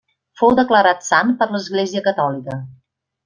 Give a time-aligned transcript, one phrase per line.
[0.41, 2.57] Fou declarat sant per l'església catòlica.